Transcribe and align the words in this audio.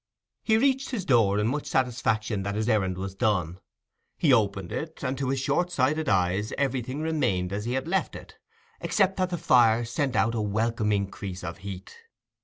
He 0.41 0.57
reached 0.57 0.89
his 0.89 1.05
door 1.05 1.37
in 1.37 1.45
much 1.45 1.67
satisfaction 1.67 2.41
that 2.41 2.55
his 2.55 2.67
errand 2.67 2.97
was 2.97 3.13
done: 3.13 3.59
he 4.17 4.33
opened 4.33 4.71
it, 4.71 5.03
and 5.03 5.15
to 5.19 5.29
his 5.29 5.39
short 5.39 5.69
sighted 5.71 6.09
eyes 6.09 6.51
everything 6.57 7.01
remained 7.01 7.53
as 7.53 7.65
he 7.65 7.73
had 7.73 7.87
left 7.87 8.15
it, 8.15 8.39
except 8.79 9.17
that 9.17 9.29
the 9.29 9.37
fire 9.37 9.85
sent 9.85 10.15
out 10.15 10.33
a 10.33 10.41
welcome 10.41 10.91
increase 10.91 11.43
of 11.43 11.59
heat. 11.59 11.95